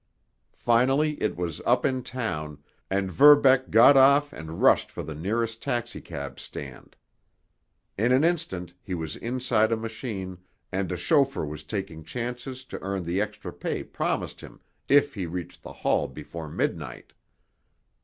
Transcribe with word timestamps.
Finally 0.57 1.13
it 1.21 1.35
was 1.35 1.61
up 1.63 1.85
in 1.85 2.01
town, 2.01 2.57
and 2.89 3.11
Verbeck 3.11 3.69
got 3.69 3.95
off 3.95 4.33
and 4.33 4.59
rushed 4.59 4.89
for 4.89 5.03
the 5.03 5.13
nearest 5.13 5.61
taxicab 5.61 6.39
stand. 6.39 6.95
In 7.99 8.11
an 8.11 8.23
instant 8.23 8.73
he 8.81 8.95
was 8.95 9.15
inside 9.17 9.71
a 9.71 9.77
machine, 9.77 10.39
and 10.71 10.91
a 10.91 10.97
chauffeur 10.97 11.45
was 11.45 11.63
taking 11.63 12.03
chances 12.03 12.65
to 12.65 12.81
earn 12.81 13.03
the 13.03 13.21
extra 13.21 13.53
pay 13.53 13.83
promised 13.83 14.41
him 14.41 14.59
if 14.89 15.13
he 15.13 15.27
reached 15.27 15.61
the 15.61 15.71
hall 15.85 16.07
before 16.07 16.49
midnight. 16.49 17.13